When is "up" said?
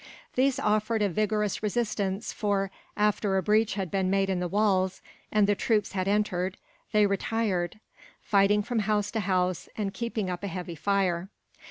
10.27-10.41